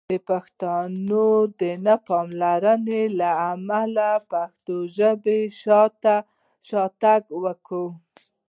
[0.13, 1.27] د پښتنو
[1.61, 5.39] د نه پاملرنې له امله پښتو ژبې
[6.69, 7.83] شاتګ وکړ!